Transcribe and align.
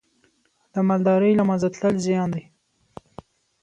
د 0.73 0.75
مالدارۍ 0.87 1.31
له 1.39 1.43
منځه 1.49 1.67
تلل 1.75 1.95
زیان 2.05 2.29
دی. 2.35 2.43